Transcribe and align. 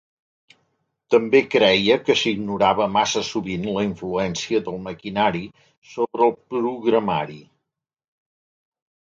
També 1.15 1.41
creia 1.55 1.97
que 2.07 2.15
s'ignorava 2.21 2.87
massa 2.95 3.23
sovint 3.29 3.67
la 3.75 3.85
influència 3.89 4.63
del 4.71 4.81
maquinari 4.87 5.45
sobre 5.93 6.31
el 6.31 6.35
programari. 6.55 7.39